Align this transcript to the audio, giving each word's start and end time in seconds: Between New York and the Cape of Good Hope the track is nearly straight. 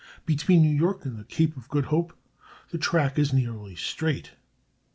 Between 0.25 0.63
New 0.63 0.75
York 0.75 1.05
and 1.05 1.15
the 1.19 1.23
Cape 1.23 1.55
of 1.57 1.69
Good 1.69 1.85
Hope 1.85 2.17
the 2.71 2.79
track 2.79 3.19
is 3.19 3.33
nearly 3.33 3.75
straight. 3.75 4.31